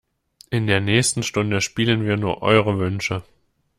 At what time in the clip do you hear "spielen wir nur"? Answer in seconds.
1.61-2.41